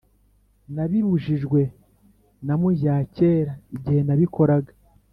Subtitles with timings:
[0.75, 1.61] Nabibujijwe
[2.45, 4.73] na mujyakera igihe nabikoraga